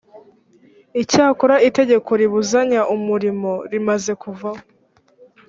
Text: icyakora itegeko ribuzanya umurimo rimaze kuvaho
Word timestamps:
icyakora 1.01 1.55
itegeko 1.67 2.09
ribuzanya 2.21 2.81
umurimo 2.95 3.51
rimaze 3.71 4.11
kuvaho 4.21 4.61